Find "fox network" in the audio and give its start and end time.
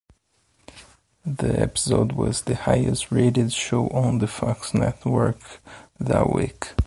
4.25-5.61